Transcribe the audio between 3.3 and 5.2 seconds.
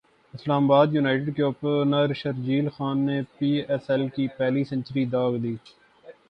پی S L کی پہلی century